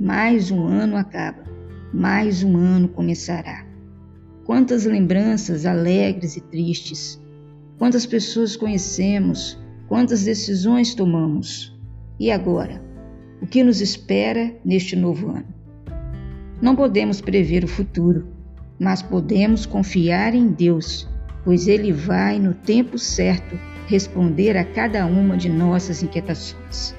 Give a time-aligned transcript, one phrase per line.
[0.00, 1.42] mais um ano acaba,
[1.92, 3.66] mais um ano começará.
[4.44, 7.20] Quantas lembranças alegres e tristes,
[7.78, 9.58] quantas pessoas conhecemos,
[9.88, 11.76] quantas decisões tomamos.
[12.18, 12.80] E agora?
[13.42, 15.46] O que nos espera neste novo ano?
[16.62, 18.28] Não podemos prever o futuro,
[18.78, 21.08] mas podemos confiar em Deus,
[21.44, 23.58] pois Ele vai, no tempo certo,
[23.88, 26.94] responder a cada uma de nossas inquietações.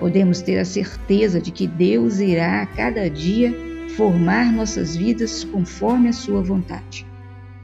[0.00, 3.54] Podemos ter a certeza de que Deus irá a cada dia
[3.98, 7.06] formar nossas vidas conforme a Sua vontade.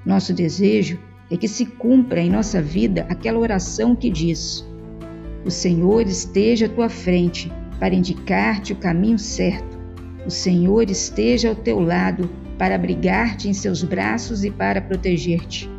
[0.05, 0.99] Nosso desejo
[1.31, 4.63] é que se cumpra em nossa vida aquela oração que diz:
[5.47, 9.79] O Senhor esteja à tua frente para indicar-te o caminho certo.
[10.27, 15.71] O Senhor esteja ao teu lado para abrigar-te em seus braços e para proteger-te.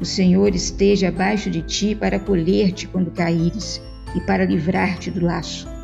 [0.00, 3.82] O Senhor esteja abaixo de ti para acolher-te quando caíres
[4.14, 5.77] e para livrar-te do laço.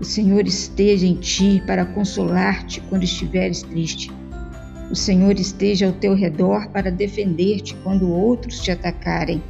[0.00, 4.10] O Senhor esteja em ti para consolar-te quando estiveres triste.
[4.90, 9.42] O Senhor esteja ao teu redor para defender-te quando outros te atacarem.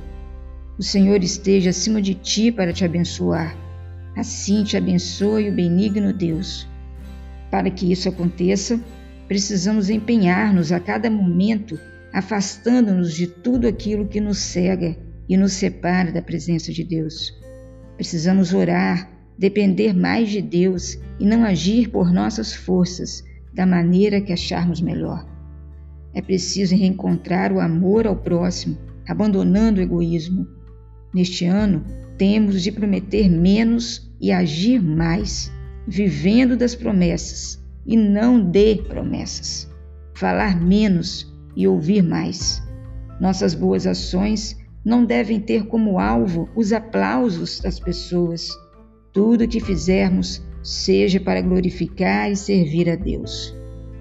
[0.79, 3.55] O Senhor esteja acima de ti para te abençoar.
[4.17, 6.67] Assim te abençoe o benigno Deus.
[7.51, 8.81] Para que isso aconteça,
[9.29, 11.79] precisamos empenhar-nos a cada momento
[12.13, 14.97] afastando-nos de tudo aquilo que nos cega
[15.29, 17.33] e nos separa da presença de Deus.
[17.97, 24.33] Precisamos orar, depender mais de Deus e não agir por nossas forças da maneira que
[24.33, 25.27] acharmos melhor.
[26.13, 30.47] É preciso reencontrar o amor ao próximo, abandonando o egoísmo.
[31.15, 31.85] Neste ano,
[32.17, 35.53] temos de prometer menos e agir mais,
[35.87, 39.71] vivendo das promessas e não de promessas.
[40.15, 42.63] Falar menos e ouvir mais.
[43.21, 48.51] Nossas boas ações não devem ter como alvo os aplausos das pessoas.
[49.13, 53.57] Tudo que fizermos seja para glorificar e servir a Deus.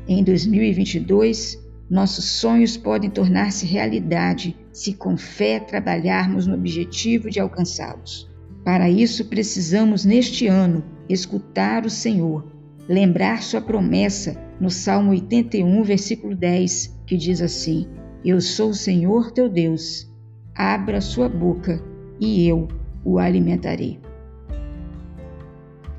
[0.08, 1.58] Em 2022,
[1.89, 8.30] nossos sonhos podem tornar-se realidade se com fé trabalharmos no objetivo de alcançá-los.
[8.65, 12.45] Para isso, precisamos neste ano escutar o Senhor,
[12.87, 17.87] lembrar Sua promessa no Salmo 81, versículo 10, que diz assim:
[18.26, 20.11] Eu sou o Senhor teu Deus,
[20.54, 21.81] abra sua boca
[22.20, 22.67] e eu
[23.05, 23.99] o alimentarei.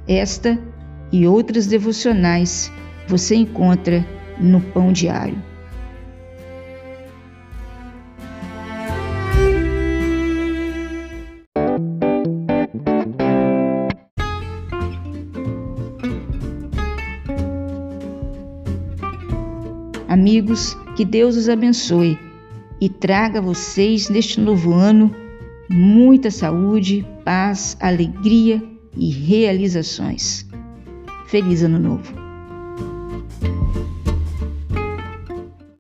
[0.09, 0.59] Esta
[1.13, 2.73] e outras devocionais
[3.07, 4.07] você encontra
[4.41, 5.37] no Pão Diário.
[20.09, 22.19] Amigos, que Deus os abençoe
[22.81, 25.15] e traga a vocês neste novo ano
[25.69, 30.47] muita saúde, paz, alegria e realizações.
[31.29, 32.13] Feliz Ano Novo!